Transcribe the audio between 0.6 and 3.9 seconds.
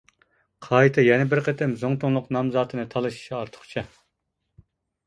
قايتا يەنە بىر قېتىم زۇڭتۇڭلۇق نامزاتىنى تالىشىشى ئارتۇقچە.